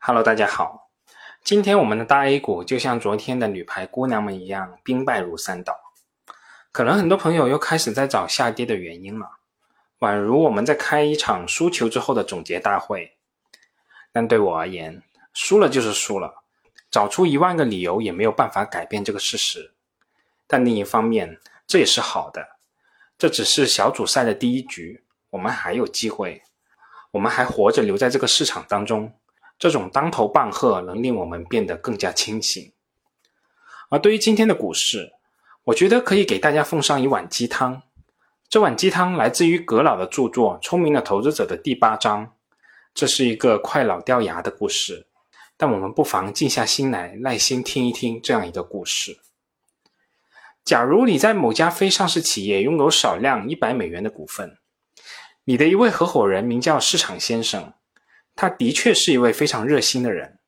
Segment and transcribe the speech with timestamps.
[0.00, 0.90] Hello，大家好。
[1.42, 5.76] 今天我们的大 A 股就像昨天的女排姑娘们一样，兵败如山倒。
[6.70, 9.28] 可能很多朋友又开始在找下跌的原因了，
[9.98, 13.16] 宛如我们在开一场输球之后的总结大会。
[14.12, 15.02] 但对我而言，
[15.34, 16.44] 输了就是输了，
[16.90, 19.74] 找出一万个理由也没有办法改变这个事实。
[20.46, 22.56] 但另一方面，这也是好的，
[23.18, 26.42] 这只是小组赛的第一局，我们还有机会。
[27.10, 29.17] 我们还活着，留在这个市场当中，
[29.58, 32.72] 这种当头棒喝能令我们变得更加清醒。
[33.90, 35.12] 而对于今天的股市，
[35.64, 37.82] 我觉得可以给大家奉上一碗鸡汤。
[38.48, 42.32] 这碗鸡汤来自于葛老的著作《聪明的投资者》的第八章，
[42.94, 45.06] 这是一个快老掉牙的故事，
[45.56, 49.18] 但我们不妨静下心来，耐心听一听这样一个故事。
[50.64, 54.58] 假如你在某家非上市企业拥有少量一百美元的股份。
[55.44, 57.72] 你的一位合伙人名叫市场先生，
[58.40, 60.38] 他的确是一位非常热心的人。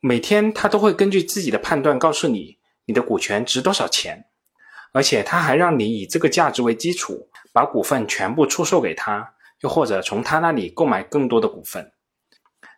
[0.00, 4.24] 每天他都会根据自己的判断告诉你你的股权值多少钱，
[4.94, 11.92] 而且他还让你以这个价值为基础把股份全部出售给他，又或者从他那里购买更多的股份。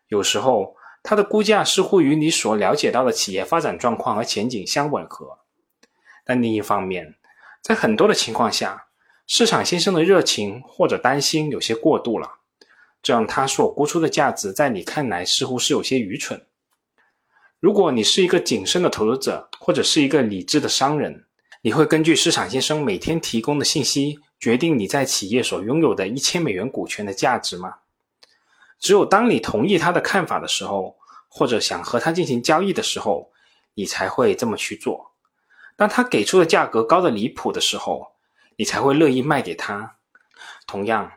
[0.09, 5.39] 有时候他的估价似乎与你所了解到的企业发展状况和前景相吻合，
[6.25, 7.15] 但另一方面，
[7.63, 8.87] 在很多的情况下。
[9.27, 12.41] 市场先生的热情或者担心有些过度了，
[13.05, 16.47] 这样他所估出的价值在你看来似乎是有些愚蠢。
[17.61, 21.27] 如果你是一个谨慎的投资者，或者是一个理智的商人，
[21.61, 27.75] 你会根据市场先生每天提供的信息决定你在企业所拥有的一千美元股权的价值吗？
[28.81, 30.97] 只有当你同意他的看法的时候，
[31.29, 33.31] 或者想和他进行交易的时候，
[33.75, 35.13] 你才会这么去做。
[35.77, 38.07] 当他给出的价格高的离谱的时候，
[38.57, 39.97] 你才会乐意卖给他。
[40.67, 41.13] 同样，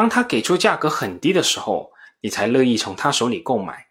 [0.00, 3.88] 当他给出价格很低的时候，你才乐意从他手里购买。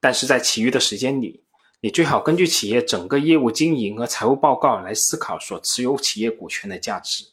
[0.00, 1.44] 但是在其余的时间里，
[1.82, 7.26] 你最好根据企业整个业务经营和财务报告来思考所持有企业股权的价值。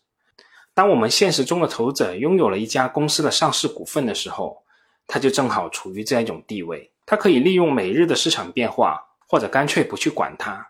[0.73, 4.61] 当我们现实中的投资者拥有了一家公司的上市股份的时候，
[5.07, 10.67] 他就正好处于这样一种地位：他可以利用每日的市场变化，或者干脆不去管它。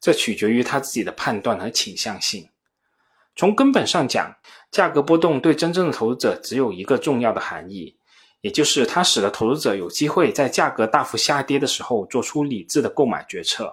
[0.00, 2.48] 这取决于他自己的判断和倾向性。
[3.38, 4.34] 从根本上讲，
[4.72, 7.96] 价格波动对真正的投资者只有一个重要的含义，
[8.40, 13.72] 也就是它使得投资者有机会在价格大幅下跌的时候做出理智的购买决策，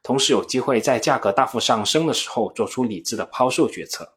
[0.00, 4.08] 同时有机会在价格大幅上升的时候做出理智的抛售决策。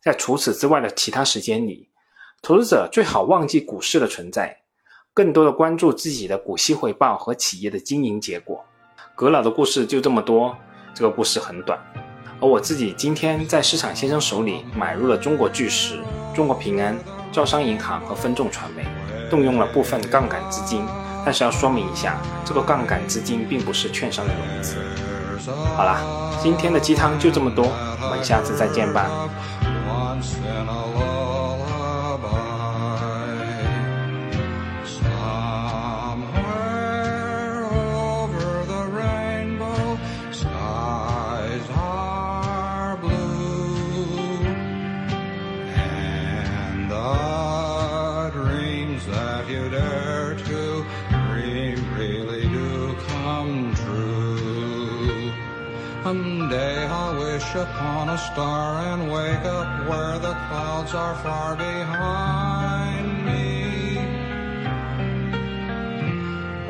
[0.00, 1.90] 在除此之外的其他时间里，
[2.42, 4.56] 投资者最好忘记股市的存在，
[5.12, 8.64] 更多的关注自己的股息回报和企业的经营结果。
[9.16, 10.56] 葛老的故事就这么多，
[10.94, 12.01] 这个故事很短。
[12.42, 16.00] 而我自己今天在市场先生手里买入了中国巨石、
[16.34, 16.98] 中国平安、
[17.30, 18.84] 招商银行和分众传媒，
[19.30, 20.84] 动用了部分杠杆资金。
[21.24, 24.74] 但是要说明一下，这个杠杆资金并不是券商的融资。
[25.76, 26.00] 好啦，
[26.42, 29.08] 今天的鸡汤就这么多，我们下次再见吧。
[56.12, 63.96] Someday I'll wish upon a star and wake up where the clouds are far behind me.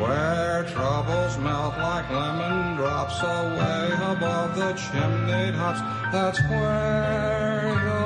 [0.00, 5.80] Where troubles melt like lemon drops away above the chimney tops.
[6.12, 8.01] That's where